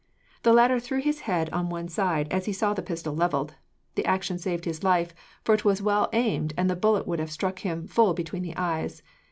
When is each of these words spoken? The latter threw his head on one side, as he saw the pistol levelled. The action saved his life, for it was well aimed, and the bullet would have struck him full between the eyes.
The 0.41 0.51
latter 0.51 0.79
threw 0.79 0.99
his 0.99 1.19
head 1.29 1.51
on 1.51 1.69
one 1.69 1.87
side, 1.87 2.27
as 2.33 2.45
he 2.45 2.53
saw 2.53 2.73
the 2.73 2.81
pistol 2.81 3.13
levelled. 3.15 3.53
The 3.93 4.03
action 4.03 4.39
saved 4.39 4.65
his 4.65 4.83
life, 4.83 5.13
for 5.43 5.53
it 5.53 5.63
was 5.63 5.79
well 5.79 6.09
aimed, 6.11 6.53
and 6.57 6.67
the 6.67 6.75
bullet 6.75 7.05
would 7.05 7.19
have 7.19 7.29
struck 7.29 7.59
him 7.59 7.85
full 7.85 8.15
between 8.15 8.41
the 8.41 8.57
eyes. 8.57 9.03